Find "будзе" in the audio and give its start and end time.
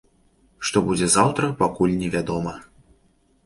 0.87-1.11